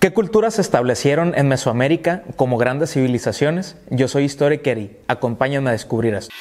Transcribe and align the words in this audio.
¿Qué 0.00 0.14
culturas 0.14 0.54
se 0.54 0.62
establecieron 0.62 1.34
en 1.36 1.46
Mesoamérica 1.48 2.22
como 2.36 2.56
grandes 2.56 2.90
civilizaciones? 2.94 3.76
Yo 3.90 4.08
soy 4.08 4.24
Historiker 4.24 4.78
y 4.78 4.96
acompáñame 5.08 5.68
a 5.68 5.72
descubrir 5.72 6.14
esto. 6.14 6.32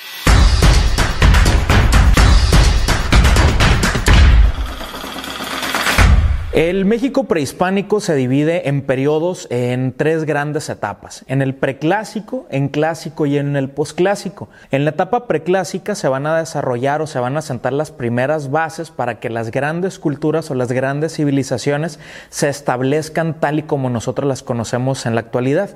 El 6.51 6.85
México 6.85 7.25
prehispánico 7.25 7.99
se 7.99 8.15
divide 8.15 8.69
en 8.69 8.81
periodos 8.81 9.45
en 9.51 9.93
tres 9.95 10.23
grandes 10.23 10.67
etapas, 10.69 11.23
en 11.27 11.43
el 11.43 11.53
preclásico, 11.53 12.47
en 12.49 12.69
clásico 12.69 13.27
y 13.27 13.37
en 13.37 13.55
el 13.55 13.69
posclásico. 13.69 14.49
En 14.71 14.83
la 14.83 14.89
etapa 14.89 15.27
preclásica 15.27 15.93
se 15.93 16.07
van 16.07 16.25
a 16.25 16.39
desarrollar 16.39 17.03
o 17.03 17.07
se 17.07 17.19
van 17.19 17.37
a 17.37 17.43
sentar 17.43 17.71
las 17.73 17.91
primeras 17.91 18.49
bases 18.49 18.89
para 18.89 19.19
que 19.19 19.29
las 19.29 19.51
grandes 19.51 19.99
culturas 19.99 20.49
o 20.49 20.55
las 20.55 20.71
grandes 20.71 21.13
civilizaciones 21.13 21.99
se 22.29 22.49
establezcan 22.49 23.39
tal 23.39 23.59
y 23.59 23.63
como 23.63 23.91
nosotros 23.91 24.27
las 24.27 24.41
conocemos 24.41 25.05
en 25.05 25.13
la 25.13 25.21
actualidad 25.21 25.69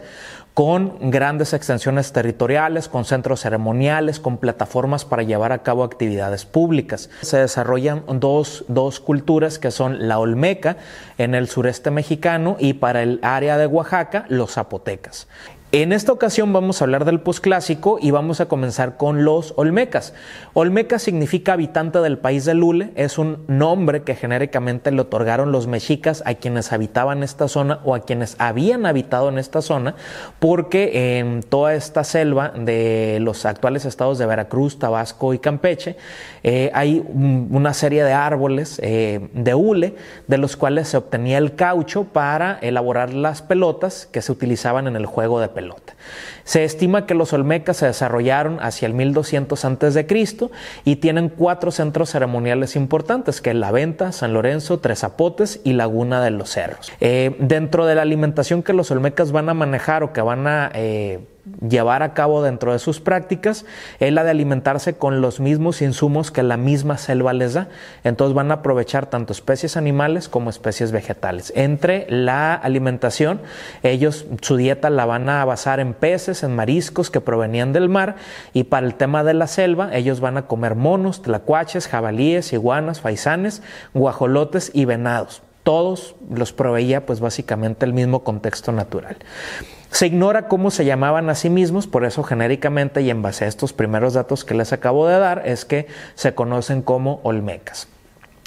con 0.54 1.10
grandes 1.10 1.54
extensiones 1.54 2.14
territoriales, 2.14 2.88
con 2.88 3.06
centros 3.06 3.42
ceremoniales, 3.42 4.20
con 4.20 4.38
plataformas 4.38 5.04
para 5.04 5.24
llevar 5.24 5.52
a 5.52 5.64
cabo 5.64 5.84
actividades 5.84 6.46
públicas. 6.46 7.10
Se 7.22 7.38
desarrollan 7.38 8.04
dos, 8.20 8.64
dos, 8.68 9.00
culturas 9.00 9.58
que 9.58 9.72
son 9.72 10.08
la 10.08 10.20
Olmeca 10.20 10.78
en 11.18 11.34
el 11.34 11.48
sureste 11.48 11.90
mexicano 11.90 12.56
y 12.60 12.74
para 12.74 13.02
el 13.02 13.20
área 13.24 13.58
de 13.58 13.66
Oaxaca 13.66 14.26
los 14.30 14.54
zapotecas. 14.54 15.28
En 15.76 15.92
esta 15.92 16.12
ocasión 16.12 16.54
vamos 16.54 16.80
a 16.80 16.86
hablar 16.86 17.04
del 17.04 17.20
posclásico 17.20 17.98
y 18.00 18.12
vamos 18.12 18.40
a 18.40 18.46
comenzar 18.46 18.96
con 18.96 19.26
los 19.26 19.56
Olmecas. 19.58 20.14
Olmeca 20.54 21.00
significa 21.00 21.54
habitante 21.54 21.98
del 21.98 22.20
país 22.20 22.46
de 22.46 22.54
Lule, 22.54 22.92
es 22.94 23.18
un 23.18 23.44
nombre 23.48 24.04
que 24.04 24.14
genéricamente 24.14 24.92
le 24.92 25.02
otorgaron 25.02 25.52
los 25.52 25.66
mexicas 25.66 26.22
a 26.28 26.36
quienes 26.36 26.72
habitaban 26.72 27.24
esta 27.24 27.48
zona 27.48 27.80
o 27.86 27.96
a 27.96 28.02
quienes 28.02 28.36
habían 28.38 28.86
habitado 28.86 29.30
en 29.30 29.40
esta 29.40 29.64
zona, 29.64 29.96
porque 30.38 31.18
en 31.18 31.42
toda 31.42 31.74
esta 31.74 32.04
selva 32.04 32.50
de 32.50 33.18
los 33.20 33.44
actuales 33.48 33.86
estados 33.86 34.20
de 34.20 34.28
Veracruz, 34.28 34.78
Tabasco 34.78 35.34
y 35.34 35.40
Campeche 35.40 35.98
eh, 36.44 36.70
hay 36.76 37.04
una 37.10 37.74
serie 37.74 38.04
de 38.04 38.14
árboles 38.14 38.80
eh, 38.84 39.28
de 39.34 39.56
hule 39.56 39.96
de 40.28 40.38
los 40.38 40.56
cuales 40.56 40.90
se 40.90 40.98
obtenía 40.98 41.40
el 41.40 41.56
caucho 41.56 42.04
para 42.04 42.60
elaborar 42.62 43.12
las 43.12 43.42
pelotas 43.42 44.06
que 44.12 44.22
se 44.22 44.32
utilizaban 44.32 44.86
en 44.86 44.96
el 44.96 45.08
juego 45.08 45.40
de 45.40 45.48
pelotas. 45.48 45.63
Se 46.44 46.64
estima 46.64 47.06
que 47.06 47.14
los 47.14 47.34
olmecas 47.34 47.78
se 47.78 47.86
desarrollaron 47.86 48.60
hacia 48.62 48.86
el 48.86 48.94
1200 48.94 49.66
a.C. 49.66 50.08
y 50.84 50.98
tienen 50.98 51.30
cuatro 51.30 51.72
centros 51.72 52.10
ceremoniales 52.10 52.76
importantes, 52.76 53.42
que 53.42 53.52
es 53.52 53.56
La 53.56 53.72
Venta, 53.72 54.12
San 54.12 54.34
Lorenzo, 54.34 54.80
Tres 54.80 55.00
Zapotes 55.00 55.62
y 55.64 55.74
Laguna 55.74 56.24
de 56.24 56.32
los 56.32 56.50
Cerros. 56.50 56.92
Eh, 57.00 57.36
dentro 57.40 57.86
de 57.86 57.96
la 57.96 58.02
alimentación 58.02 58.64
que 58.64 58.74
los 58.74 58.92
olmecas 58.92 59.32
van 59.32 59.50
a 59.50 59.54
manejar 59.54 60.04
o 60.04 60.14
que 60.14 60.22
van 60.22 60.48
a 60.48 60.72
eh, 60.74 61.20
llevar 61.68 62.04
a 62.04 62.14
cabo 62.14 62.42
dentro 62.42 62.72
de 62.72 62.80
sus 62.80 63.00
prácticas 63.00 63.66
es 64.00 64.14
la 64.14 64.24
de 64.24 64.32
alimentarse 64.32 64.96
con 64.96 65.22
los 65.22 65.40
mismos 65.40 65.82
insumos 65.82 66.32
que 66.32 66.44
la 66.44 66.58
misma 66.58 66.98
selva 66.98 67.34
les 67.34 67.54
da. 67.54 67.68
Entonces 68.04 68.34
van 68.34 68.52
a 68.52 68.56
aprovechar 68.56 69.08
tanto 69.08 69.34
especies 69.34 69.76
animales 69.76 70.30
como 70.30 70.50
especies 70.50 70.92
vegetales. 70.92 71.52
Entre 71.56 72.06
la 72.10 72.54
alimentación, 72.54 73.42
ellos 73.84 74.26
su 74.42 74.56
dieta 74.56 74.90
la 74.90 75.06
van 75.06 75.30
a 75.30 75.44
basar 75.46 75.80
en 75.80 75.94
peces, 75.94 76.44
en 76.44 76.56
mariscos 76.56 77.10
que 77.10 77.22
provenían 77.22 77.74
del 77.74 77.90
mar 77.90 78.16
y 78.54 78.66
para 78.66 78.86
el 78.86 78.96
tema 78.96 79.24
de 79.24 79.34
la 79.34 79.48
selva, 79.48 79.96
ellos 79.96 80.20
van 80.20 80.38
a 80.38 80.48
comer 80.48 80.76
monos, 80.76 81.22
tlacuaches, 81.22 81.88
jabalíes, 81.88 82.54
iguanas, 82.54 83.02
faisanes, 83.02 83.62
guajolotes 83.94 84.72
y 84.74 84.86
venados. 84.86 85.42
Todos 85.64 86.16
los 86.30 86.54
proveía 86.54 87.06
pues 87.06 87.20
básicamente 87.20 87.86
el 87.86 87.94
mismo 87.94 88.24
contexto 88.24 88.72
natural. 88.72 89.18
Se 89.92 90.08
ignora 90.08 90.48
cómo 90.48 90.72
se 90.72 90.86
llamaban 90.86 91.30
a 91.30 91.36
sí 91.36 91.50
mismos, 91.50 91.88
por 91.88 92.04
eso 92.04 92.24
genéricamente 92.24 93.02
y 93.02 93.10
en 93.10 93.22
base 93.22 93.46
a 93.46 93.48
estos 93.48 93.74
primeros 93.74 94.14
datos 94.14 94.44
que 94.44 94.56
les 94.56 94.74
acabo 94.74 95.08
de 95.08 95.20
dar 95.20 95.44
es 95.46 95.66
que 95.66 95.88
se 96.16 96.34
conocen 96.34 96.82
como 96.82 97.20
olmecas. 97.24 97.88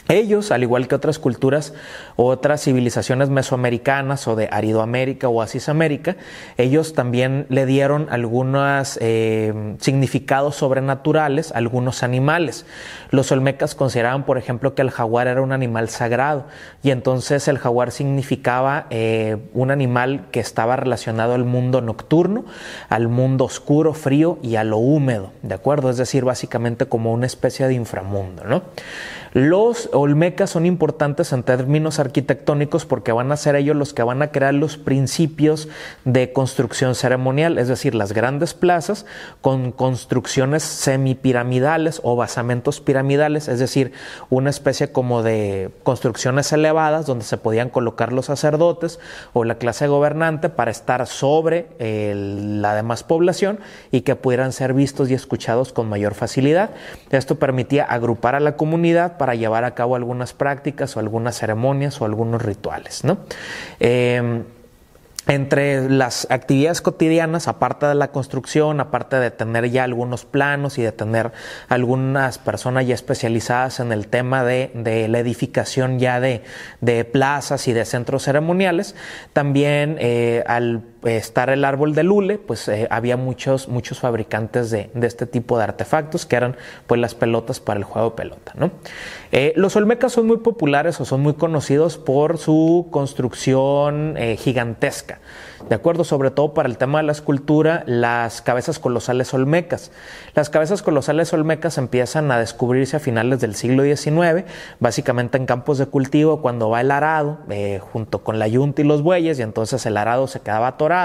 Ellos, 0.09 0.53
al 0.53 0.63
igual 0.63 0.87
que 0.87 0.95
otras 0.95 1.19
culturas 1.19 1.75
otras 2.15 2.63
civilizaciones 2.63 3.29
mesoamericanas 3.29 4.29
o 4.29 4.37
de 4.37 4.49
Aridoamérica 4.51 5.29
o 5.29 5.43
Asisamérica, 5.43 6.17
ellos 6.57 6.95
también 6.95 7.47
le 7.49 7.67
dieron 7.67 8.07
algunos 8.11 8.99
eh, 9.03 9.75
significados 9.81 10.57
sobrenaturales 10.57 11.53
a 11.53 11.59
algunos 11.59 12.03
animales. 12.03 12.67
Los 13.11 13.33
olmecas 13.33 13.75
consideraban, 13.75 14.25
por 14.25 14.39
ejemplo, 14.39 14.75
que 14.75 14.83
el 14.83 14.91
jaguar 14.91 15.27
era 15.27 15.43
un 15.43 15.53
animal 15.53 15.89
sagrado 15.89 16.47
y 16.83 16.91
entonces 16.91 17.49
el 17.49 17.59
jaguar 17.59 17.91
significaba 17.91 18.87
eh, 18.91 19.37
un 19.55 19.71
animal 19.71 20.27
que 20.31 20.41
estaba 20.41 20.77
relacionado 20.77 21.35
al 21.35 21.45
mundo 21.45 21.81
nocturno, 21.81 22.45
al 22.89 23.09
mundo 23.09 23.45
oscuro, 23.45 23.93
frío 23.93 24.39
y 24.43 24.57
a 24.57 24.65
lo 24.65 24.79
húmedo, 24.79 25.33
¿de 25.43 25.55
acuerdo? 25.55 25.91
Es 25.91 25.97
decir, 25.97 26.25
básicamente 26.25 26.87
como 26.87 27.13
una 27.13 27.27
especie 27.27 27.67
de 27.67 27.75
inframundo, 27.75 28.45
¿no? 28.45 28.63
Los 29.33 29.91
olmecas 29.97 30.51
son 30.51 30.67
importantes 30.67 31.33
en 31.33 31.43
términos 31.43 31.99
arquitectónicos 31.99 32.85
porque 32.85 33.13
van 33.13 33.33
a 33.33 33.37
ser 33.37 33.57
ellos 33.57 33.75
los 33.75 33.95
que 33.95 34.03
van 34.03 34.21
a 34.21 34.29
crear 34.29 34.53
los 34.53 34.77
principios 34.77 35.69
de 36.05 36.33
construcción 36.33 36.95
ceremonial, 36.95 37.57
es 37.57 37.69
decir, 37.69 37.95
las 37.95 38.13
grandes 38.13 38.53
plazas 38.53 39.07
con 39.41 39.73
construcciones 39.73 40.63
semipiramidales 40.63 42.01
o 42.05 42.15
basamentos 42.15 42.81
piramidales, 42.81 43.49
es 43.49 43.59
decir, 43.59 43.93
una 44.29 44.51
especie 44.51 44.93
como 44.93 45.23
de 45.23 45.71
construcciones 45.83 46.53
elevadas 46.53 47.07
donde 47.07 47.25
se 47.25 47.39
podían 47.39 47.71
colocar 47.71 48.13
los 48.13 48.27
sacerdotes 48.27 49.01
o 49.33 49.45
la 49.45 49.57
clase 49.57 49.87
gobernante 49.87 50.51
para 50.51 50.71
estar 50.71 51.07
sobre 51.07 51.69
la 51.79 52.75
demás 52.75 53.03
población 53.03 53.61
y 53.91 54.03
que 54.03 54.15
pudieran 54.15 54.53
ser 54.53 54.75
vistos 54.75 55.11
y 55.11 55.15
escuchados 55.15 55.73
con 55.73 55.89
mayor 55.89 56.15
facilidad. 56.15 56.71
Esto 57.11 57.37
permitía 57.37 57.85
agrupar 57.85 58.35
a 58.35 58.41
la 58.41 58.57
comunidad 58.57 59.17
para 59.17 59.35
llevar 59.35 59.65
a 59.65 59.75
cabo 59.75 59.86
algunas 59.95 60.33
prácticas 60.33 60.97
o 60.97 61.01
algunas 61.01 61.39
ceremonias 61.39 62.01
o 62.01 62.05
algunos 62.05 62.43
rituales. 62.43 63.05
¿no? 63.05 63.19
Eh, 63.79 64.43
entre 65.27 65.91
las 65.91 66.29
actividades 66.31 66.81
cotidianas, 66.81 67.49
aparte 67.49 67.87
de 67.87 67.95
la 67.95 68.09
construcción, 68.09 68.81
aparte 68.81 69.17
de 69.17 69.31
tener 69.31 69.69
ya 69.71 69.85
algunos 69.85 70.25
planos 70.25 70.79
y 70.79 70.83
de 70.83 70.93
tener 70.93 71.33
algunas 71.69 72.39
personas 72.39 72.87
ya 72.87 72.95
especializadas 72.95 73.81
en 73.81 73.91
el 73.91 74.07
tema 74.07 74.45
de, 74.45 74.71
la 75.09 75.19
edificación 75.19 75.99
ya 75.99 76.21
de, 76.21 76.43
plazas 77.13 77.67
y 77.67 77.73
de 77.73 77.85
centros 77.85 78.23
ceremoniales, 78.23 78.95
también 79.33 79.97
eh, 79.99 80.45
al 80.47 80.83
estar 81.07 81.51
el 81.51 81.65
árbol 81.65 81.95
de 81.95 82.03
lule, 82.03 82.39
pues 82.39 82.69
eh, 82.69 82.89
había 82.91 83.17
muchos, 83.17 83.69
muchos 83.69 84.01
fabricantes 84.01 84.71
de, 84.71 84.91
este 85.03 85.27
tipo 85.27 85.59
de 85.59 85.65
artefactos 85.65 86.27
que 86.27 86.37
eran 86.37 86.57
pues 86.87 87.01
las 87.01 87.15
pelotas 87.15 87.61
para 87.61 87.79
el 87.79 87.85
juego 87.85 88.11
de 88.11 88.17
pelota. 88.17 88.53
¿no? 88.57 88.71
Eh, 89.33 89.53
los 89.57 89.77
olmecas 89.77 90.13
son 90.13 90.27
muy 90.27 90.39
populares 90.39 91.01
o 91.01 91.05
son 91.05 91.21
muy 91.21 91.35
conocidos 91.35 91.99
por 91.99 92.39
su 92.39 92.89
construcción 92.91 94.17
gigantesca. 94.39 95.21
De 95.69 95.75
acuerdo, 95.75 96.05
sobre 96.05 96.31
todo 96.31 96.55
para 96.55 96.69
el 96.69 96.79
tema 96.79 96.99
de 96.99 97.05
la 97.05 97.13
escultura, 97.13 97.83
las 97.87 98.41
cabezas 98.41 98.79
colosales 98.79 99.35
olmecas. 99.35 99.91
Las 100.35 100.49
cabezas 100.49 100.83
colosales 100.83 101.33
olmecas 101.33 101.79
empiezan 101.79 102.31
a 102.31 102.39
descubrirse 102.39 102.97
a 102.97 103.01
finales 103.01 103.41
del 103.41 103.57
siglo 103.57 103.83
XIX, 103.83 104.45
básicamente 104.79 105.39
en 105.39 105.47
campos 105.47 105.79
de 105.79 105.87
cultivo, 105.87 106.41
cuando 106.41 106.71
va 106.71 106.83
el 106.83 106.91
arado, 106.91 107.39
eh, 107.49 107.81
junto 107.81 108.23
con 108.23 108.39
la 108.39 108.47
yunta 108.47 108.83
y 108.83 108.85
los 108.85 109.03
bueyes, 109.03 109.39
y 109.39 109.43
entonces 109.43 109.85
el 109.87 109.97
arado 109.97 110.29
se 110.29 110.41
quedaba 110.41 110.69
atorado, 110.69 110.96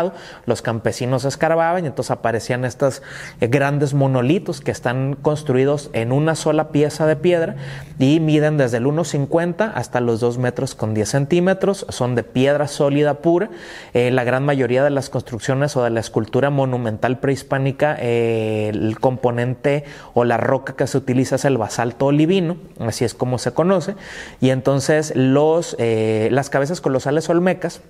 los 0.45 0.61
campesinos 0.61 1.25
escarbaban, 1.25 1.83
y 1.83 1.87
entonces 1.87 2.11
aparecían 2.11 2.65
estos 2.65 3.01
eh, 3.39 3.47
grandes 3.47 3.93
monolitos 3.93 4.61
que 4.61 4.71
están 4.71 5.15
construidos 5.21 5.89
en 5.93 6.11
una 6.11 6.35
sola 6.35 6.69
pieza 6.69 7.05
de 7.05 7.15
piedra 7.15 7.55
y 7.99 8.19
miden 8.19 8.57
desde 8.57 8.77
el 8.77 8.85
1,50 8.85 9.71
hasta 9.75 9.99
los 9.99 10.19
2 10.19 10.37
metros 10.37 10.75
con 10.75 10.93
10 10.93 11.09
centímetros, 11.09 11.85
son 11.89 12.15
de 12.15 12.23
piedra 12.23 12.67
sólida 12.67 13.15
pura. 13.15 13.49
Eh, 13.93 14.11
la 14.11 14.23
gran 14.23 14.45
mayoría 14.45 14.83
de 14.83 14.89
las 14.89 15.09
construcciones 15.09 15.75
o 15.77 15.83
de 15.83 15.89
la 15.89 15.99
escultura 15.99 16.49
monumental 16.49 17.19
prehispánica, 17.19 17.97
eh, 17.99 18.69
el 18.73 18.99
componente 18.99 19.83
o 20.13 20.23
la 20.23 20.37
roca 20.37 20.75
que 20.75 20.87
se 20.87 20.97
utiliza 20.97 21.35
es 21.35 21.45
el 21.45 21.57
basalto 21.57 22.07
olivino, 22.07 22.57
así 22.79 23.05
es 23.05 23.13
como 23.13 23.37
se 23.37 23.53
conoce, 23.53 23.95
y 24.39 24.49
entonces 24.49 25.13
eh, 25.15 26.29
las 26.31 26.49
cabezas 26.49 26.81
colosales 26.81 27.29
olmecas, 27.29 27.81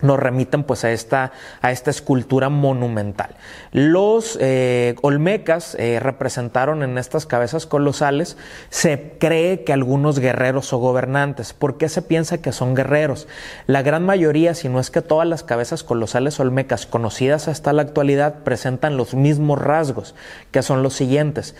nos 0.00 0.18
remiten 0.18 0.62
pues 0.62 0.84
a 0.84 0.92
esta, 0.92 1.32
a 1.62 1.72
esta 1.72 1.90
escultura 1.90 2.48
monumental. 2.48 3.34
Los 3.72 4.38
eh, 4.40 4.94
olmecas 5.02 5.74
eh, 5.78 5.98
representaron 6.00 6.82
en 6.82 6.98
estas 6.98 7.26
cabezas 7.26 7.66
colosales, 7.66 8.36
se 8.68 9.14
cree 9.18 9.64
que 9.64 9.72
algunos 9.72 10.18
guerreros 10.18 10.72
o 10.72 10.78
gobernantes. 10.78 11.52
¿Por 11.52 11.78
qué 11.78 11.88
se 11.88 12.02
piensa 12.02 12.38
que 12.38 12.52
son 12.52 12.74
guerreros? 12.74 13.26
La 13.66 13.82
gran 13.82 14.04
mayoría, 14.04 14.54
si 14.54 14.68
no 14.68 14.80
es 14.80 14.90
que 14.90 15.02
todas 15.02 15.26
las 15.26 15.42
cabezas 15.42 15.82
colosales 15.82 16.38
olmecas 16.40 16.86
conocidas 16.86 17.48
hasta 17.48 17.72
la 17.72 17.82
actualidad, 17.82 18.42
presentan 18.44 18.96
los 18.96 19.14
mismos 19.14 19.58
rasgos, 19.58 20.14
que 20.50 20.62
son 20.62 20.82
los 20.82 20.94
siguientes 20.94 21.54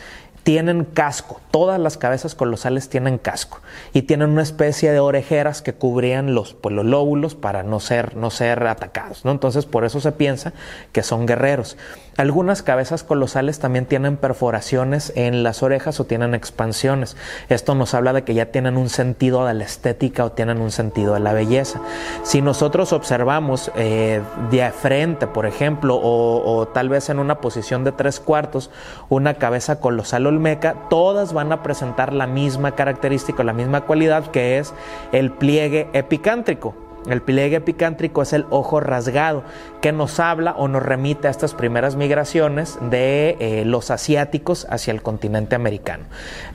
tienen 0.47 0.85
casco, 0.85 1.41
todas 1.51 1.81
las 1.81 1.97
cabezas 1.97 2.37
colosales 2.37 2.89
tienen 2.89 3.19
casco 3.19 3.63
y 3.93 4.03
tienen 4.03 4.31
una 4.31 4.45
especie 4.45 4.93
de 4.93 5.01
orejeras 5.01 5.61
que 5.61 5.73
cubrían 5.73 6.37
los, 6.37 6.55
pues, 6.55 6.73
los 6.73 6.85
lóbulos 6.85 7.35
para 7.35 7.65
no 7.65 7.81
ser, 7.81 8.17
no 8.17 8.31
ser 8.31 8.65
atacados. 8.65 9.25
¿no? 9.25 9.33
Entonces 9.33 9.67
por 9.67 9.85
eso 9.85 9.99
se 9.99 10.13
piensa 10.13 10.53
que 10.93 11.03
son 11.03 11.27
guerreros. 11.27 11.77
Algunas 12.17 12.63
cabezas 12.63 13.05
colosales 13.05 13.59
también 13.59 13.85
tienen 13.85 14.17
perforaciones 14.17 15.13
en 15.17 15.43
las 15.43 15.63
orejas 15.63 16.01
o 16.01 16.05
tienen 16.05 16.35
expansiones. 16.35 17.15
Esto 17.51 17.75
nos 17.75 17.93
habla 17.93 18.15
de 18.15 18.25
que 18.25 18.33
ya 18.33 18.47
tienen 18.47 18.79
un 18.79 18.89
sentido 18.89 19.45
de 19.45 19.53
la 19.53 19.65
estética 19.65 20.25
o 20.25 20.33
tienen 20.33 20.63
un 20.63 20.71
sentido 20.71 21.13
de 21.13 21.21
la 21.21 21.35
belleza. 21.35 21.83
Si 22.23 22.41
nosotros 22.41 22.95
observamos 22.95 23.71
eh, 23.77 24.23
de 24.51 24.71
frente, 24.71 25.27
por 25.27 25.45
ejemplo, 25.45 25.97
o, 25.97 26.57
o 26.57 26.69
tal 26.69 26.89
vez 26.89 27.11
en 27.11 27.19
una 27.19 27.43
posición 27.43 27.85
de 27.85 27.93
tres 27.93 28.19
cuartos, 28.19 28.71
una 29.11 29.35
cabeza 29.35 29.79
colosal 29.79 30.27
olmeca, 30.27 30.89
todas 30.89 31.35
van 31.35 31.53
a 31.53 31.63
presentar 31.63 32.15
la 32.15 32.27
misma 32.27 32.73
característica, 32.73 33.45
la 33.45 33.53
misma 33.53 33.83
cualidad 33.83 34.31
que 34.31 34.59
es 34.59 34.73
el 35.13 35.33
pliegue 35.33 35.91
epicántrico. 35.93 36.86
El 37.09 37.23
pliegue 37.23 37.57
epicántrico 37.57 38.23
es 38.23 38.33
el 38.33 38.47
ojo 38.51 38.81
rasgado, 38.81 39.45
que 39.81 39.93
nos 39.93 40.19
habla 40.19 40.55
o 40.59 40.67
nos 40.67 40.83
remite 40.83 41.29
a 41.29 41.31
estas 41.31 41.55
primeras 41.55 41.95
migraciones 41.95 42.79
de 42.91 43.37
eh, 43.39 43.65
los 43.65 43.93
asiáticos 43.93 44.67
hacia 44.71 44.93
el 44.93 45.03
continente 45.03 45.55
americano. 45.55 46.05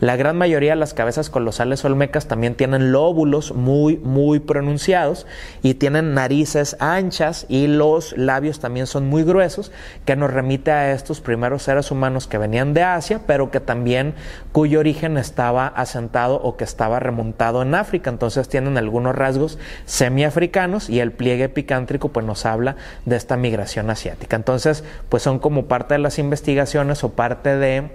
La 0.02 0.18
gran 0.18 0.38
mayoría 0.38 0.72
de 0.72 0.76
las 0.76 0.94
cabezas 0.94 1.30
colosales 1.30 1.86
olmecas 1.86 2.28
también 2.28 2.56
tienen 2.56 2.92
lóbulos 2.92 3.54
muy, 3.54 3.96
muy 3.98 4.40
pronunciados 4.40 5.26
y 5.62 5.76
tienen 5.76 6.14
narices 6.14 6.76
anchas 6.80 7.46
y 7.48 7.68
los 7.68 8.18
labios 8.18 8.60
también 8.60 8.88
son 8.88 9.08
muy 9.08 9.24
gruesos, 9.24 9.72
que 10.06 10.18
nos 10.18 10.34
remite 10.34 10.72
a 10.72 10.92
estos 10.92 11.22
primeros 11.22 11.64
seres 11.64 11.92
humanos 11.92 12.28
que 12.28 12.38
venían 12.38 12.74
de 12.74 12.84
Asia, 12.84 13.22
pero 13.26 13.52
que 13.52 13.62
también 13.62 14.16
cuyo 14.52 14.80
origen 14.80 15.18
estaba 15.18 15.68
asentado 15.68 16.36
o 16.36 16.58
que 16.58 16.66
estaba 16.66 17.00
remontado 17.00 17.62
en 17.62 17.74
África. 17.74 18.10
Entonces 18.10 18.50
tienen 18.50 18.78
algunos 18.78 19.16
rasgos 19.16 19.58
semiafricanos 19.86 20.41
y 20.90 21.00
el 21.00 21.12
pliegue 21.12 21.46
epicántrico 21.46 22.10
pues 22.10 22.26
nos 22.26 22.46
habla 22.46 22.76
de 23.06 23.16
esta 23.16 23.38
migración 23.38 23.90
asiática. 23.90 24.36
Entonces, 24.36 24.84
pues 25.10 25.22
son 25.24 25.40
como 25.40 25.66
parte 25.66 25.94
de 25.94 26.00
las 26.00 26.18
investigaciones 26.18 27.04
o 27.04 27.10
parte 27.10 27.58
de 27.58 27.92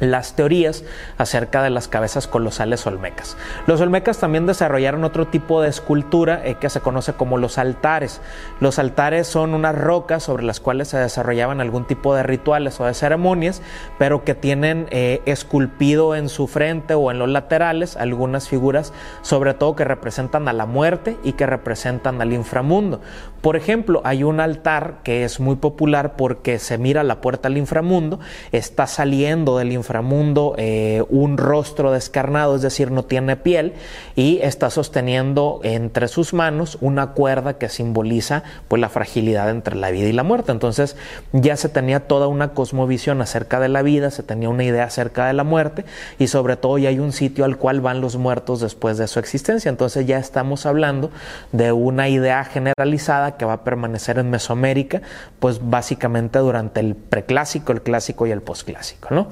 las 0.00 0.34
teorías 0.34 0.82
acerca 1.18 1.62
de 1.62 1.70
las 1.70 1.86
cabezas 1.86 2.26
colosales 2.26 2.86
olmecas. 2.86 3.36
Los 3.66 3.80
olmecas 3.80 4.18
también 4.18 4.46
desarrollaron 4.46 5.04
otro 5.04 5.28
tipo 5.28 5.62
de 5.62 5.68
escultura 5.68 6.40
eh, 6.44 6.56
que 6.60 6.68
se 6.68 6.80
conoce 6.80 7.12
como 7.12 7.38
los 7.38 7.58
altares. 7.58 8.20
Los 8.60 8.78
altares 8.78 9.26
son 9.26 9.54
unas 9.54 9.76
rocas 9.76 10.24
sobre 10.24 10.42
las 10.42 10.58
cuales 10.58 10.88
se 10.88 10.98
desarrollaban 10.98 11.60
algún 11.60 11.86
tipo 11.86 12.14
de 12.14 12.24
rituales 12.24 12.80
o 12.80 12.86
de 12.86 12.94
ceremonias, 12.94 13.62
pero 13.98 14.24
que 14.24 14.34
tienen 14.34 14.88
eh, 14.90 15.22
esculpido 15.26 16.16
en 16.16 16.28
su 16.28 16.48
frente 16.48 16.94
o 16.94 17.10
en 17.10 17.18
los 17.18 17.28
laterales 17.28 17.96
algunas 17.96 18.48
figuras, 18.48 18.92
sobre 19.22 19.54
todo 19.54 19.76
que 19.76 19.84
representan 19.84 20.48
a 20.48 20.52
la 20.52 20.66
muerte 20.66 21.16
y 21.22 21.32
que 21.34 21.46
representan 21.46 22.20
al 22.20 22.32
inframundo. 22.32 23.00
Por 23.40 23.56
ejemplo, 23.56 24.00
hay 24.04 24.24
un 24.24 24.40
altar 24.40 25.00
que 25.04 25.24
es 25.24 25.38
muy 25.38 25.56
popular 25.56 26.16
porque 26.16 26.58
se 26.58 26.78
mira 26.78 27.04
la 27.04 27.20
puerta 27.20 27.48
al 27.48 27.58
inframundo, 27.58 28.18
está 28.50 28.86
saliendo 28.86 29.58
del 29.58 29.72
inframundo 29.72 29.83
inframundo 29.84 30.54
eh, 30.56 31.04
un 31.10 31.36
rostro 31.36 31.92
descarnado, 31.92 32.56
es 32.56 32.62
decir, 32.62 32.90
no 32.90 33.04
tiene 33.04 33.36
piel, 33.36 33.74
y 34.16 34.38
está 34.42 34.70
sosteniendo 34.70 35.60
entre 35.62 36.08
sus 36.08 36.32
manos 36.32 36.78
una 36.80 37.08
cuerda 37.08 37.58
que 37.58 37.68
simboliza 37.68 38.44
pues 38.68 38.80
la 38.80 38.88
fragilidad 38.88 39.50
entre 39.50 39.76
la 39.76 39.90
vida 39.90 40.08
y 40.08 40.12
la 40.12 40.22
muerte. 40.22 40.52
Entonces 40.52 40.96
ya 41.32 41.56
se 41.56 41.68
tenía 41.68 42.00
toda 42.00 42.28
una 42.28 42.54
cosmovisión 42.54 43.20
acerca 43.20 43.60
de 43.60 43.68
la 43.68 43.82
vida, 43.82 44.10
se 44.10 44.22
tenía 44.22 44.48
una 44.48 44.64
idea 44.64 44.84
acerca 44.84 45.26
de 45.26 45.34
la 45.34 45.44
muerte 45.44 45.84
y 46.18 46.28
sobre 46.28 46.56
todo 46.56 46.78
ya 46.78 46.88
hay 46.88 46.98
un 46.98 47.12
sitio 47.12 47.44
al 47.44 47.58
cual 47.58 47.82
van 47.82 48.00
los 48.00 48.16
muertos 48.16 48.60
después 48.60 48.96
de 48.96 49.06
su 49.06 49.18
existencia. 49.18 49.68
Entonces 49.68 50.06
ya 50.06 50.18
estamos 50.18 50.64
hablando 50.64 51.10
de 51.52 51.72
una 51.72 52.08
idea 52.08 52.42
generalizada 52.44 53.36
que 53.36 53.44
va 53.44 53.54
a 53.54 53.64
permanecer 53.64 54.18
en 54.18 54.30
Mesoamérica, 54.30 55.02
pues 55.40 55.60
básicamente 55.62 56.38
durante 56.38 56.80
el 56.80 56.94
preclásico, 56.94 57.72
el 57.72 57.82
clásico 57.82 58.26
y 58.26 58.30
el 58.30 58.40
posclásico, 58.40 59.08
¿no? 59.10 59.28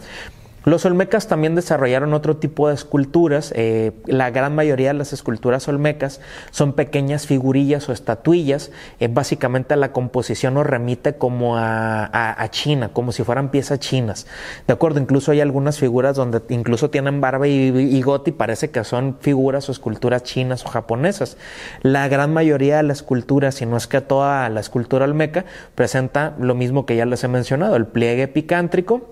Los 0.65 0.85
olmecas 0.85 1.27
también 1.27 1.55
desarrollaron 1.55 2.15
otro 2.15 2.37
tipo 2.37 2.69
de 2.69 2.75
esculturas. 2.75 3.53
Eh, 3.57 3.93
la 4.07 4.31
gran 4.31 4.55
mayoría 4.55 4.89
de 4.89 4.95
las 4.95 5.13
esculturas 5.13 5.67
olmecas 5.67 6.21
son 6.51 6.75
pequeñas 6.75 7.27
figurillas 7.27 7.89
o 7.89 7.93
estatuillas. 7.93 8.71
Eh, 9.01 9.09
básicamente 9.09 9.75
la 9.77 9.93
composición 9.93 10.55
nos 10.55 10.67
remite 10.67 11.15
como 11.15 11.57
a, 11.57 12.49
China, 12.51 12.91
como 12.93 13.13
si 13.13 13.25
fueran 13.25 13.51
piezas 13.51 13.81
chinas. 13.81 14.27
De 14.67 14.75
acuerdo, 14.75 15.01
incluso 15.01 15.33
hay 15.33 15.41
algunas 15.41 15.79
figuras 15.79 16.17
donde 16.17 16.43
incluso 16.51 16.91
tienen 16.91 17.21
barba 17.21 17.49
y, 17.49 17.69
y 17.69 18.03
y 18.03 18.33
parece 18.33 18.71
que 18.71 18.85
son 18.85 19.17
figuras 19.21 19.69
o 19.69 19.73
esculturas 19.73 20.23
chinas 20.23 20.65
o 20.65 20.69
japonesas. 20.69 21.37
La 21.83 22.09
gran 22.09 22.33
mayoría 22.33 22.77
de 22.77 22.83
la 22.83 22.93
escultura, 22.93 23.53
si 23.53 23.65
no 23.65 23.77
es 23.77 23.87
que 23.87 24.01
toda 24.01 24.49
la 24.49 24.61
escultura 24.61 25.05
olmeca, 25.05 25.45
presenta 25.75 26.35
lo 26.39 26.55
mismo 26.55 26.85
que 26.85 26.97
ya 26.97 27.07
les 27.07 27.25
he 27.25 27.29
mencionado, 27.29 27.77
el 27.77 27.87
pliegue 27.87 28.25
epicántrico 28.25 29.12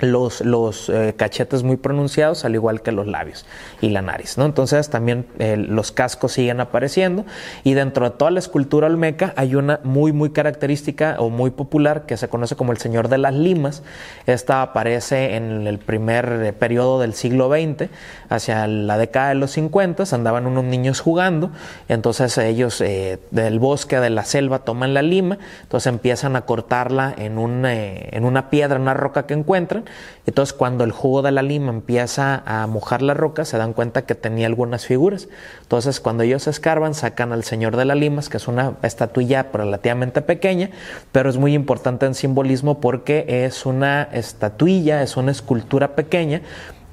los, 0.00 0.42
los 0.42 0.88
eh, 0.88 1.14
cachetes 1.16 1.62
muy 1.62 1.76
pronunciados, 1.76 2.44
al 2.44 2.54
igual 2.54 2.82
que 2.82 2.92
los 2.92 3.06
labios 3.06 3.46
y 3.80 3.90
la 3.90 4.02
nariz. 4.02 4.36
¿no? 4.36 4.44
Entonces 4.44 4.90
también 4.90 5.26
eh, 5.38 5.56
los 5.56 5.92
cascos 5.92 6.32
siguen 6.32 6.60
apareciendo 6.60 7.24
y 7.64 7.74
dentro 7.74 8.10
de 8.10 8.16
toda 8.16 8.30
la 8.30 8.38
escultura 8.38 8.86
olmeca 8.86 9.32
hay 9.36 9.54
una 9.54 9.80
muy 9.84 10.12
muy 10.12 10.30
característica 10.30 11.16
o 11.18 11.30
muy 11.30 11.50
popular 11.50 12.04
que 12.06 12.16
se 12.16 12.28
conoce 12.28 12.56
como 12.56 12.72
el 12.72 12.78
Señor 12.78 13.08
de 13.08 13.18
las 13.18 13.34
Limas. 13.34 13.82
Esta 14.26 14.62
aparece 14.62 15.36
en 15.36 15.66
el 15.66 15.78
primer 15.78 16.40
eh, 16.44 16.52
periodo 16.52 17.00
del 17.00 17.14
siglo 17.14 17.48
XX, 17.48 17.88
hacia 18.28 18.66
la 18.66 18.98
década 18.98 19.30
de 19.30 19.36
los 19.36 19.52
50, 19.52 20.04
andaban 20.12 20.46
unos 20.46 20.64
niños 20.64 21.00
jugando, 21.00 21.50
entonces 21.88 22.36
ellos 22.38 22.78
del 22.78 23.58
bosque, 23.58 23.98
de 23.98 24.10
la 24.10 24.24
selva, 24.24 24.60
toman 24.60 24.94
la 24.94 25.02
lima, 25.02 25.38
entonces 25.62 25.86
empiezan 25.86 26.36
a 26.36 26.42
cortarla 26.42 27.14
en, 27.16 27.38
un, 27.38 27.64
en 27.66 28.24
una 28.24 28.50
piedra, 28.50 28.78
una 28.78 28.94
roca 28.94 29.26
que 29.26 29.34
encuentran, 29.34 29.85
entonces, 30.26 30.52
cuando 30.52 30.82
el 30.82 30.90
jugo 30.90 31.22
de 31.22 31.30
la 31.30 31.42
lima 31.42 31.70
empieza 31.70 32.42
a 32.44 32.66
mojar 32.66 33.00
la 33.00 33.14
roca, 33.14 33.44
se 33.44 33.58
dan 33.58 33.72
cuenta 33.72 34.02
que 34.02 34.16
tenía 34.16 34.48
algunas 34.48 34.84
figuras. 34.84 35.28
Entonces, 35.62 36.00
cuando 36.00 36.24
ellos 36.24 36.48
escarban, 36.48 36.94
sacan 36.94 37.32
al 37.32 37.44
Señor 37.44 37.76
de 37.76 37.84
las 37.84 37.96
Limas, 37.96 38.28
que 38.28 38.38
es 38.38 38.48
una 38.48 38.74
estatuilla 38.82 39.46
relativamente 39.52 40.22
pequeña, 40.22 40.70
pero 41.12 41.30
es 41.30 41.36
muy 41.36 41.54
importante 41.54 42.06
en 42.06 42.14
simbolismo 42.14 42.80
porque 42.80 43.24
es 43.28 43.66
una 43.66 44.02
estatuilla, 44.02 45.02
es 45.02 45.16
una 45.16 45.30
escultura 45.30 45.94
pequeña 45.94 46.42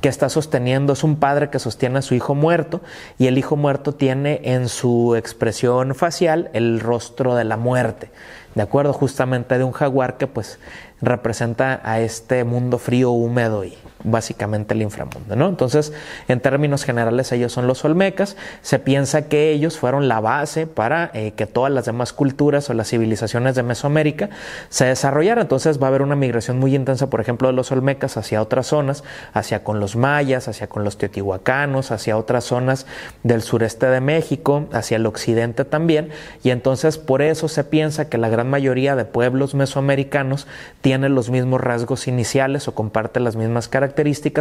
que 0.04 0.10
está 0.10 0.28
sosteniendo, 0.28 0.92
es 0.92 1.06
un 1.06 1.16
padre 1.16 1.50
que 1.50 1.60
sostiene 1.60 2.00
a 2.00 2.02
su 2.02 2.14
hijo 2.14 2.36
muerto 2.36 2.82
y 3.18 3.28
el 3.28 3.38
hijo 3.38 3.56
muerto 3.56 3.96
tiene 3.96 4.42
en 4.44 4.68
su 4.68 5.16
expresión 5.16 5.96
facial 5.96 6.50
el 6.52 6.82
rostro 6.82 7.36
de 7.36 7.46
la 7.46 7.56
muerte, 7.56 8.12
de 8.54 8.64
acuerdo 8.64 8.92
justamente 8.92 9.58
de 9.58 9.64
un 9.64 9.72
jaguar 9.72 10.18
que 10.18 10.28
pues 10.28 10.60
representa 11.02 11.80
a 11.86 12.02
este 12.02 12.44
mundo 12.44 12.80
frío, 12.80 13.12
húmedo 13.12 13.64
y 13.64 13.78
básicamente 14.04 14.74
el 14.74 14.82
inframundo, 14.82 15.36
¿no? 15.36 15.48
Entonces, 15.48 15.94
en 16.28 16.40
términos 16.40 16.84
generales, 16.84 17.32
ellos 17.32 17.52
son 17.52 17.68
los 17.68 17.86
olmecas. 17.86 18.36
Se 18.62 18.80
piensa 18.80 19.28
que 19.28 19.52
ellos 19.52 19.78
fueron 19.78 20.08
la 20.08 20.20
base 20.20 20.68
para 20.68 21.10
eh, 21.14 21.34
que 21.36 21.46
todas 21.46 21.72
las 21.72 21.86
demás 21.86 22.14
culturas 22.14 22.70
o 22.70 22.74
las 22.74 22.90
civilizaciones 22.90 23.56
de 23.56 23.64
Mesoamérica 23.64 24.30
se 24.70 24.86
desarrollaran. 24.86 25.44
Entonces, 25.44 25.82
va 25.82 25.88
a 25.88 25.90
haber 25.90 26.02
una 26.02 26.16
migración 26.16 26.60
muy 26.60 26.76
intensa, 26.76 27.10
por 27.10 27.22
ejemplo, 27.22 27.48
de 27.48 27.54
los 27.54 27.72
olmecas 27.72 28.18
hacia 28.18 28.42
otras 28.42 28.68
zonas, 28.68 29.04
hacia 29.34 29.64
con 29.64 29.80
los 29.80 29.96
mayas, 29.96 30.48
hacia 30.48 30.68
con 30.68 30.84
los 30.84 30.98
teotihuacanos, 30.98 31.92
hacia 31.92 32.18
otras 32.18 32.44
zonas 32.44 32.86
del 33.24 33.42
sureste 33.42 33.86
de 33.88 34.02
México, 34.02 34.68
hacia 34.74 34.98
el 34.98 35.06
occidente 35.06 35.66
también. 35.66 36.10
Y 36.44 36.50
entonces, 36.50 36.98
por 36.98 37.22
eso 37.22 37.48
se 37.48 37.64
piensa 37.64 38.10
que 38.10 38.18
la 38.18 38.30
gran 38.30 38.50
mayoría 38.50 38.96
de 38.96 39.06
pueblos 39.06 39.56
mesoamericanos 39.56 40.48
tienen 40.82 41.16
los 41.16 41.30
mismos 41.30 41.62
rasgos 41.62 42.08
iniciales 42.08 42.68
o 42.68 42.76
comparten 42.76 43.24
las 43.24 43.36
mismas 43.36 43.68
características 43.68 43.93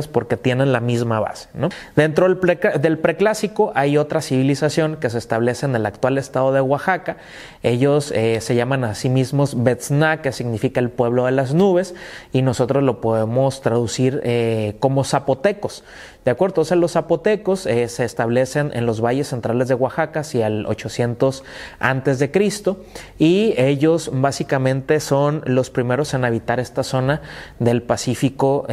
porque 0.08 0.36
tienen 0.36 0.72
la 0.72 0.80
misma 0.80 1.20
base. 1.20 1.48
¿no? 1.54 1.68
Dentro 1.96 2.26
del, 2.28 2.98
preclásico 2.98 3.72
hay 3.74 3.96
otra 3.96 4.20
civilización 4.20 4.96
que 4.96 5.10
se 5.10 5.18
establece 5.18 5.66
en 5.66 5.76
el 5.76 5.86
actual 5.86 6.18
estado 6.18 6.52
de 6.52 6.60
Oaxaca. 6.60 7.16
Ellos 7.62 8.12
eh, 8.14 8.40
se 8.40 8.54
llaman 8.54 8.84
a 8.84 8.94
sí 8.94 9.08
mismos 9.08 9.62
Betzna, 9.62 10.22
que 10.22 10.32
significa 10.32 10.80
el 10.80 10.90
pueblo 10.90 11.26
de 11.26 11.32
las 11.32 11.54
nubes, 11.54 11.94
y 12.32 12.42
nosotros 12.42 12.82
lo 12.82 13.00
podemos 13.00 13.60
traducir 13.60 14.20
eh, 14.24 14.76
como 14.80 15.04
zapotecos. 15.04 15.84
De 16.24 16.30
acuerdo, 16.30 16.52
entonces 16.52 16.78
los 16.78 16.92
zapotecos 16.92 17.66
eh, 17.66 17.88
se 17.88 18.04
establecen 18.04 18.70
en 18.74 18.86
los 18.86 19.00
valles 19.00 19.28
centrales 19.28 19.66
de 19.66 19.74
Oaxaca 19.74 20.20
hacia 20.20 20.46
el 20.46 20.66
800 20.66 21.42
antes 21.80 22.20
de 22.20 22.30
Cristo 22.30 22.84
y 23.18 23.54
ellos 23.56 24.08
básicamente 24.12 25.00
son 25.00 25.42
los 25.46 25.70
primeros 25.70 26.14
en 26.14 26.24
habitar 26.24 26.60
esta 26.60 26.84
zona 26.84 27.22
del 27.58 27.82
Pacífico 27.82 28.66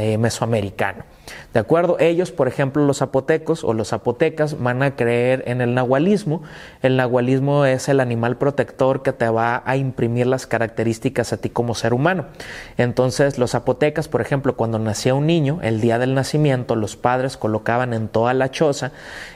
mesoamericano. 0.70 1.04
¿De 1.54 1.60
acuerdo? 1.60 1.98
Ellos, 2.00 2.32
por 2.32 2.48
ejemplo, 2.48 2.86
los 2.86 3.00
zapotecos 3.00 3.64
o 3.64 3.74
los 3.74 3.90
zapotecas 3.90 4.62
van 4.62 4.84
a 4.84 4.96
creer 4.96 5.44
en 5.48 5.62
el 5.62 5.74
nahualismo. 5.74 6.44
El 6.82 6.98
nahualismo 6.98 7.66
es 7.66 7.90
el 7.90 8.00
animal 8.00 8.38
protector 8.38 9.04
que 9.04 9.14
te 9.14 9.30
va 9.30 9.64
a 9.66 9.78
imprimir 9.78 10.28
las 10.28 10.48
características 10.48 11.34
a 11.34 11.38
ti 11.38 11.50
como 11.50 11.76
ser 11.76 11.94
humano. 11.94 12.26
Entonces, 12.78 13.38
los 13.38 13.52
zapotecas, 13.52 14.08
por 14.08 14.22
ejemplo, 14.22 14.56
cuando 14.56 14.80
nacía 14.80 15.16
un 15.16 15.28
niño, 15.28 15.60
el 15.64 15.82
día 15.82 16.00
del 16.00 16.14
nacimiento, 16.14 16.76
los 16.76 16.96
padres 16.96 17.38
colocaban 17.38 17.94
en 17.94 18.08
toda 18.08 18.34
la 18.34 18.52
choza 18.52 18.92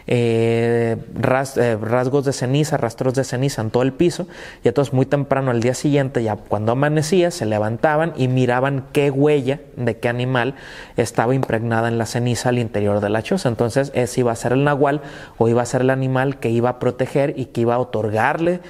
eh, 0.06 0.98
eh, 0.98 1.78
rasgos 1.82 2.26
de 2.26 2.34
ceniza, 2.34 2.78
rastros 2.78 3.14
de 3.14 3.24
ceniza 3.24 3.62
en 3.62 3.72
todo 3.72 3.84
el 3.84 3.94
piso, 3.94 4.28
y 4.64 4.68
entonces 4.68 4.94
muy 4.94 5.06
temprano 5.06 5.52
al 5.52 5.62
día 5.62 5.74
siguiente, 5.74 6.24
ya 6.24 6.36
cuando 6.36 6.74
amanecía, 6.74 7.32
se 7.32 7.46
levantaban 7.46 8.14
y 8.18 8.28
miraban 8.28 8.86
qué 8.92 9.10
huella 9.10 9.62
de 9.78 9.98
qué 9.98 10.10
animal 10.10 10.56
estaba 10.98 11.34
impregnada 11.36 11.83
en 11.88 11.98
la 11.98 12.06
ceniza 12.06 12.50
al 12.50 12.60
interior 12.60 13.00
de 13.00 13.10
la 13.10 13.24
choza. 13.24 13.50
Entonces, 13.50 13.92
ese 13.96 14.22
iba 14.22 14.32
a 14.32 14.36
ser 14.36 14.54
el 14.54 14.64
nahual 14.64 15.02
o 15.38 15.48
iba 15.48 15.62
a 15.62 15.66
ser 15.66 15.82
el 15.82 15.90
animal 15.90 16.40
que 16.40 16.50
iba 16.50 16.70
a 16.70 16.80
proteger 16.80 17.34
y 17.38 17.46
que 17.46 17.62
iba 17.62 17.76
a 17.76 17.80
otorgarle 17.80 18.62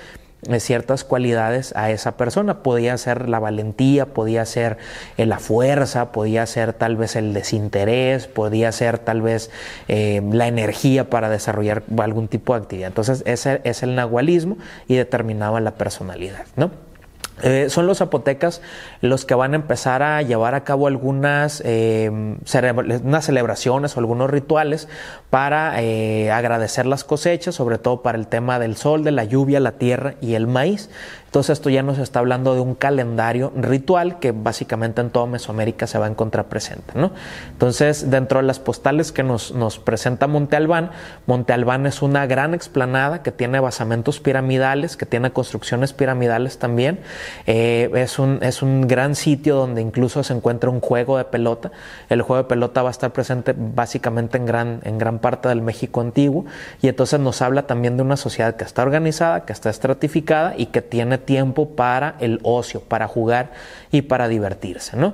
eh, 0.49 0.59
ciertas 0.59 1.03
cualidades 1.03 1.73
a 1.75 1.91
esa 1.91 2.17
persona. 2.17 2.63
Podía 2.63 2.97
ser 2.97 3.29
la 3.29 3.39
valentía, 3.39 4.07
podía 4.07 4.45
ser 4.45 4.77
eh, 5.17 5.25
la 5.25 5.39
fuerza, 5.39 6.11
podía 6.11 6.45
ser 6.45 6.73
tal 6.73 6.97
vez 6.97 7.15
el 7.15 7.33
desinterés, 7.33 8.27
podía 8.27 8.71
ser 8.71 8.99
tal 8.99 9.21
vez 9.21 9.51
eh, 9.87 10.21
la 10.31 10.47
energía 10.47 11.09
para 11.09 11.29
desarrollar 11.29 11.83
algún 11.97 12.27
tipo 12.27 12.53
de 12.53 12.61
actividad. 12.61 12.87
Entonces 12.87 13.23
ese 13.25 13.61
es 13.63 13.83
el 13.83 13.95
nahualismo 13.95 14.57
y 14.87 14.95
determinaba 14.95 15.61
la 15.61 15.75
personalidad, 15.75 16.45
¿no? 16.55 16.92
Eh, 17.41 17.67
son 17.69 17.87
los 17.87 17.97
zapotecas 17.97 18.61
los 19.01 19.25
que 19.25 19.33
van 19.33 19.53
a 19.53 19.55
empezar 19.55 20.03
a 20.03 20.21
llevar 20.21 20.53
a 20.53 20.63
cabo 20.63 20.87
algunas 20.87 21.61
eh, 21.65 22.37
celebraciones 22.45 23.97
o 23.97 23.99
algunos 23.99 24.29
rituales 24.29 24.87
para 25.29 25.81
eh, 25.81 26.31
agradecer 26.31 26.85
las 26.85 27.03
cosechas, 27.03 27.55
sobre 27.55 27.79
todo 27.79 28.03
para 28.03 28.17
el 28.17 28.27
tema 28.27 28.59
del 28.59 28.75
sol, 28.75 29.03
de 29.03 29.11
la 29.11 29.23
lluvia, 29.23 29.59
la 29.59 29.73
tierra 29.73 30.13
y 30.21 30.35
el 30.35 30.45
maíz. 30.45 30.89
Entonces 31.33 31.53
esto 31.57 31.71
ya 31.71 31.81
nos 31.81 31.97
está 31.97 32.19
hablando 32.19 32.53
de 32.53 32.61
un 32.61 32.75
calendario 32.75 33.51
ritual 33.55 34.19
que 34.19 34.31
básicamente 34.31 35.01
en 35.01 35.09
toda 35.09 35.25
Mesoamérica 35.25 35.87
se 35.87 35.97
va 35.97 36.05
a 36.05 36.09
encontrar 36.09 36.45
presente. 36.45 36.93
¿no? 36.93 37.11
Entonces 37.49 38.11
dentro 38.11 38.39
de 38.39 38.45
las 38.45 38.59
postales 38.59 39.11
que 39.11 39.23
nos, 39.23 39.51
nos 39.51 39.79
presenta 39.79 40.27
Monte 40.27 40.55
Albán, 40.57 40.91
Monte 41.25 41.51
Albán 41.53 41.87
es 41.87 42.03
una 42.03 42.27
gran 42.27 42.53
explanada 42.53 43.23
que 43.23 43.31
tiene 43.31 43.59
basamentos 43.59 44.19
piramidales, 44.19 44.95
que 44.95 45.07
tiene 45.07 45.31
construcciones 45.31 45.91
piramidales 45.91 46.59
también. 46.59 46.99
Eh, 47.45 47.89
es, 47.95 48.19
un, 48.19 48.39
es 48.41 48.61
un 48.61 48.87
gran 48.87 49.15
sitio 49.15 49.55
donde 49.55 49.81
incluso 49.81 50.23
se 50.23 50.33
encuentra 50.33 50.69
un 50.69 50.79
juego 50.79 51.17
de 51.17 51.25
pelota. 51.25 51.71
El 52.09 52.21
juego 52.21 52.43
de 52.43 52.49
pelota 52.49 52.81
va 52.81 52.89
a 52.89 52.91
estar 52.91 53.11
presente 53.11 53.53
básicamente 53.57 54.37
en 54.37 54.45
gran, 54.45 54.79
en 54.83 54.97
gran 54.97 55.19
parte 55.19 55.49
del 55.49 55.61
México 55.61 56.01
antiguo 56.01 56.45
y 56.81 56.87
entonces 56.87 57.19
nos 57.19 57.41
habla 57.41 57.67
también 57.67 57.97
de 57.97 58.03
una 58.03 58.17
sociedad 58.17 58.55
que 58.55 58.63
está 58.63 58.83
organizada, 58.83 59.45
que 59.45 59.53
está 59.53 59.69
estratificada 59.69 60.53
y 60.57 60.67
que 60.67 60.81
tiene 60.81 61.17
tiempo 61.17 61.69
para 61.69 62.15
el 62.19 62.39
ocio, 62.43 62.81
para 62.81 63.07
jugar 63.07 63.51
y 63.91 64.03
para 64.03 64.27
divertirse, 64.27 64.97
¿no? 64.97 65.13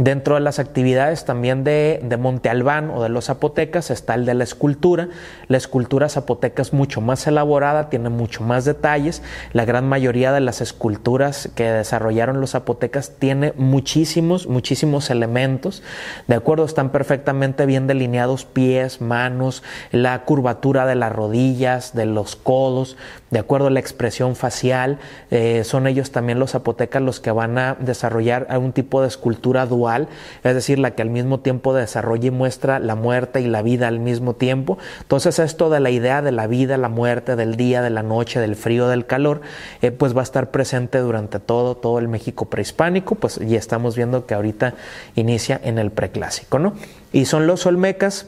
Dentro 0.00 0.36
de 0.36 0.40
las 0.40 0.58
actividades 0.58 1.26
también 1.26 1.62
de, 1.62 2.00
Monte 2.18 2.48
Albán 2.48 2.88
o 2.88 3.02
de 3.02 3.10
los 3.10 3.26
zapotecas 3.26 3.90
está 3.90 4.14
el 4.14 4.24
de 4.24 4.32
la 4.32 4.44
escultura. 4.44 5.10
La 5.46 5.58
escultura 5.58 6.08
zapoteca 6.08 6.62
es 6.62 6.72
mucho 6.72 7.02
más 7.02 7.26
elaborada, 7.26 7.90
tiene 7.90 8.08
mucho 8.08 8.42
más 8.42 8.64
detalles. 8.64 9.22
La 9.52 9.66
gran 9.66 9.86
mayoría 9.86 10.32
de 10.32 10.40
las 10.40 10.62
esculturas 10.62 11.50
que 11.54 11.64
desarrollaron 11.70 12.40
los 12.40 12.52
zapotecas 12.52 13.12
tiene 13.18 13.52
muchísimos, 13.58 14.46
muchísimos 14.46 15.10
elementos. 15.10 15.82
De 16.28 16.34
acuerdo, 16.34 16.64
están 16.64 16.92
perfectamente 16.92 17.66
bien 17.66 17.86
delineados 17.86 18.46
pies, 18.46 19.02
manos, 19.02 19.62
la 19.92 20.24
curvatura 20.24 20.86
de 20.86 20.94
las 20.94 21.12
rodillas, 21.12 21.94
de 21.94 22.06
los 22.06 22.36
codos, 22.36 22.96
de 23.30 23.38
acuerdo 23.38 23.68
la 23.68 23.80
expresión 23.80 24.34
facial. 24.34 24.98
Eh, 25.30 25.62
son 25.64 25.86
ellos 25.86 26.10
también 26.10 26.38
los 26.38 26.52
zapotecas 26.52 27.02
los 27.02 27.20
que 27.20 27.32
van 27.32 27.58
a 27.58 27.76
desarrollar 27.78 28.46
algún 28.48 28.72
tipo 28.72 29.02
de 29.02 29.08
escultura 29.08 29.66
dual 29.66 29.89
es 29.98 30.54
decir, 30.54 30.78
la 30.78 30.92
que 30.92 31.02
al 31.02 31.10
mismo 31.10 31.40
tiempo 31.40 31.74
desarrolla 31.74 32.28
y 32.28 32.30
muestra 32.30 32.78
la 32.78 32.94
muerte 32.94 33.40
y 33.40 33.46
la 33.46 33.62
vida 33.62 33.88
al 33.88 34.00
mismo 34.00 34.34
tiempo. 34.34 34.78
Entonces 35.00 35.38
esto 35.38 35.70
de 35.70 35.80
la 35.80 35.90
idea 35.90 36.22
de 36.22 36.32
la 36.32 36.46
vida, 36.46 36.76
la 36.76 36.88
muerte, 36.88 37.36
del 37.36 37.56
día, 37.56 37.82
de 37.82 37.90
la 37.90 38.02
noche, 38.02 38.40
del 38.40 38.56
frío, 38.56 38.88
del 38.88 39.06
calor, 39.06 39.40
eh, 39.82 39.90
pues 39.90 40.16
va 40.16 40.20
a 40.20 40.24
estar 40.24 40.50
presente 40.50 40.98
durante 40.98 41.38
todo, 41.38 41.76
todo 41.76 41.98
el 41.98 42.08
México 42.08 42.46
prehispánico, 42.46 43.14
pues 43.14 43.40
y 43.40 43.56
estamos 43.56 43.96
viendo 43.96 44.26
que 44.26 44.34
ahorita 44.34 44.74
inicia 45.16 45.60
en 45.62 45.78
el 45.78 45.90
preclásico, 45.90 46.58
¿no? 46.58 46.74
Y 47.12 47.24
son 47.24 47.46
los 47.46 47.66
olmecas 47.66 48.26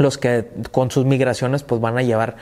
los 0.00 0.16
que 0.16 0.48
con 0.72 0.90
sus 0.90 1.04
migraciones 1.04 1.62
pues 1.62 1.80
van 1.80 1.98
a 1.98 2.02
llevar 2.02 2.36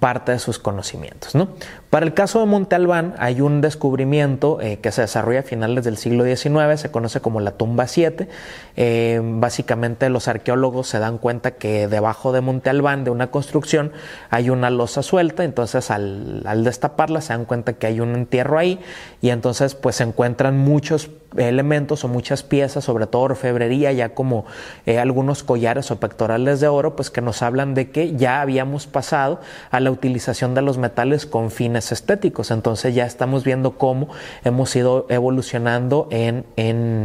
parte 0.00 0.32
de 0.32 0.38
sus 0.38 0.58
conocimientos. 0.58 1.34
¿no? 1.34 1.48
Para 1.90 2.06
el 2.06 2.14
caso 2.14 2.40
de 2.40 2.46
Monte 2.46 2.74
Albán 2.74 3.14
hay 3.18 3.42
un 3.42 3.60
descubrimiento 3.60 4.60
eh, 4.60 4.78
que 4.80 4.90
se 4.90 5.02
desarrolla 5.02 5.40
a 5.40 5.42
finales 5.42 5.84
del 5.84 5.98
siglo 5.98 6.24
XIX, 6.24 6.80
se 6.80 6.90
conoce 6.90 7.20
como 7.20 7.40
la 7.40 7.52
tumba 7.52 7.86
7. 7.86 8.28
Eh, 8.76 9.20
básicamente 9.22 10.08
los 10.08 10.28
arqueólogos 10.28 10.88
se 10.88 10.98
dan 10.98 11.18
cuenta 11.18 11.52
que 11.52 11.88
debajo 11.88 12.32
de 12.32 12.40
Monte 12.40 12.70
Albán, 12.70 13.04
de 13.04 13.10
una 13.10 13.30
construcción, 13.30 13.92
hay 14.30 14.48
una 14.48 14.70
losa 14.70 15.02
suelta, 15.02 15.44
entonces 15.44 15.90
al, 15.90 16.42
al 16.46 16.64
destaparla 16.64 17.20
se 17.20 17.34
dan 17.34 17.44
cuenta 17.44 17.74
que 17.74 17.86
hay 17.86 18.00
un 18.00 18.14
entierro 18.14 18.58
ahí 18.58 18.80
y 19.20 19.28
entonces 19.28 19.74
pues 19.74 19.96
se 19.96 20.04
encuentran 20.04 20.56
muchos 20.56 21.10
elementos 21.36 22.04
o 22.04 22.08
muchas 22.08 22.42
piezas, 22.42 22.84
sobre 22.84 23.06
todo 23.06 23.22
orfebrería, 23.22 23.92
ya 23.92 24.10
como 24.10 24.44
eh, 24.86 24.98
algunos 24.98 25.42
collares 25.42 25.90
o 25.90 25.98
pectorales 25.98 26.60
de 26.60 26.68
oro, 26.68 26.93
pues 26.96 27.10
que 27.10 27.20
nos 27.20 27.42
hablan 27.42 27.74
de 27.74 27.90
que 27.90 28.14
ya 28.16 28.40
habíamos 28.40 28.86
pasado 28.86 29.40
a 29.70 29.80
la 29.80 29.90
utilización 29.90 30.54
de 30.54 30.62
los 30.62 30.78
metales 30.78 31.26
con 31.26 31.50
fines 31.50 31.92
estéticos. 31.92 32.50
Entonces 32.50 32.94
ya 32.94 33.06
estamos 33.06 33.44
viendo 33.44 33.78
cómo 33.78 34.08
hemos 34.44 34.74
ido 34.76 35.06
evolucionando 35.08 36.08
en, 36.10 36.44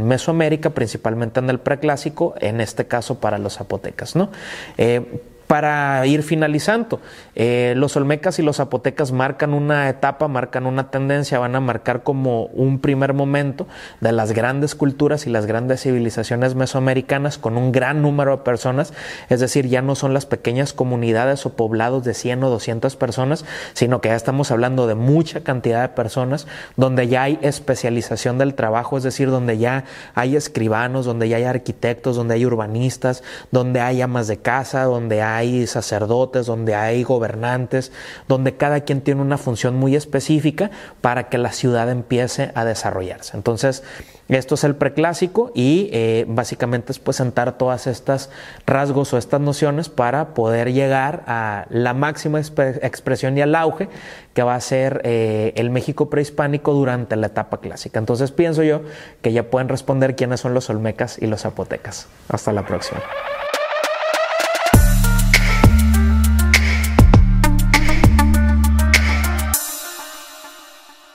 Mesoamérica, 0.06 0.70
principalmente 0.70 1.40
en 1.40 1.50
el 1.50 1.60
preclásico, 1.60 2.34
en 2.40 2.60
este 2.60 2.86
caso 2.86 3.20
para 3.20 3.38
los 3.38 3.56
zapotecas, 3.58 4.16
¿no? 4.16 4.30
Eh, 4.78 5.20
para 5.50 6.06
ir 6.06 6.22
finalizando. 6.22 7.00
Eh, 7.34 7.74
los 7.76 7.96
olmecas 7.96 8.38
y 8.38 8.42
los 8.42 8.58
zapotecas 8.58 9.10
marcan 9.10 9.52
una 9.52 9.88
etapa, 9.88 10.28
marcan 10.28 10.64
una 10.64 10.92
tendencia, 10.92 11.40
van 11.40 11.56
a 11.56 11.60
marcar 11.60 12.04
como 12.04 12.44
un 12.44 12.78
primer 12.78 13.14
momento 13.14 13.66
de 14.00 14.12
las 14.12 14.30
grandes 14.30 14.76
culturas 14.76 15.26
y 15.26 15.30
las 15.30 15.46
grandes 15.46 15.82
civilizaciones 15.82 16.54
mesoamericanas 16.54 17.36
con 17.36 17.56
un 17.56 17.72
gran 17.72 18.00
número 18.00 18.36
de 18.36 18.42
personas, 18.44 18.92
es 19.28 19.40
decir, 19.40 19.66
ya 19.66 19.82
no 19.82 19.96
son 19.96 20.14
las 20.14 20.24
pequeñas 20.24 20.72
comunidades 20.72 21.44
o 21.44 21.56
poblados 21.56 22.04
de 22.04 22.14
100 22.14 22.44
o 22.44 22.48
200 22.48 22.94
personas, 22.94 23.44
sino 23.72 24.00
que 24.00 24.10
ya 24.10 24.14
estamos 24.14 24.52
hablando 24.52 24.86
de 24.86 24.94
mucha 24.94 25.40
cantidad 25.40 25.82
de 25.82 25.88
personas 25.88 26.46
donde 26.76 27.08
ya 27.08 27.24
hay 27.24 27.40
especialización 27.42 28.38
del 28.38 28.54
trabajo, 28.54 28.98
es 28.98 29.02
decir, 29.02 29.32
donde 29.32 29.58
ya 29.58 29.82
hay 30.14 30.36
escribanos, 30.36 31.06
donde 31.06 31.28
ya 31.28 31.38
hay 31.38 31.44
arquitectos, 31.44 32.14
donde 32.14 32.34
hay 32.34 32.46
urbanistas, 32.46 33.24
donde 33.50 33.80
hay 33.80 34.00
amas 34.00 34.28
de 34.28 34.36
casa, 34.36 34.84
donde 34.84 35.22
hay 35.22 35.39
hay 35.40 35.66
sacerdotes, 35.66 36.46
donde 36.46 36.74
hay 36.74 37.02
gobernantes, 37.02 37.92
donde 38.28 38.56
cada 38.56 38.80
quien 38.80 39.00
tiene 39.00 39.20
una 39.20 39.38
función 39.38 39.76
muy 39.76 39.96
específica 39.96 40.70
para 41.00 41.28
que 41.28 41.38
la 41.38 41.52
ciudad 41.52 41.90
empiece 41.90 42.52
a 42.54 42.64
desarrollarse. 42.64 43.36
Entonces, 43.36 43.82
esto 44.28 44.54
es 44.54 44.64
el 44.64 44.76
preclásico 44.76 45.50
y 45.54 45.88
eh, 45.92 46.24
básicamente 46.28 46.92
es 46.92 47.00
pues 47.00 47.16
sentar 47.16 47.58
todas 47.58 47.88
estas 47.88 48.30
rasgos 48.64 49.12
o 49.12 49.18
estas 49.18 49.40
nociones 49.40 49.88
para 49.88 50.34
poder 50.34 50.72
llegar 50.72 51.24
a 51.26 51.66
la 51.68 51.94
máxima 51.94 52.38
expresión 52.38 53.36
y 53.36 53.40
al 53.40 53.54
auge 53.56 53.88
que 54.32 54.42
va 54.44 54.54
a 54.54 54.60
ser 54.60 55.00
eh, 55.04 55.52
el 55.56 55.70
México 55.70 56.08
prehispánico 56.10 56.72
durante 56.72 57.16
la 57.16 57.26
etapa 57.26 57.58
clásica. 57.58 57.98
Entonces 57.98 58.30
pienso 58.30 58.62
yo 58.62 58.82
que 59.20 59.32
ya 59.32 59.50
pueden 59.50 59.68
responder 59.68 60.14
quiénes 60.14 60.40
son 60.40 60.54
los 60.54 60.70
olmecas 60.70 61.18
y 61.20 61.26
los 61.26 61.42
zapotecas. 61.42 62.06
Hasta 62.28 62.52
la 62.52 62.64
próxima. 62.64 63.00